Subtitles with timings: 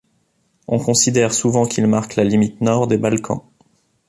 [0.67, 3.41] On considère souvent qu'il marque la limite nord des Balkans.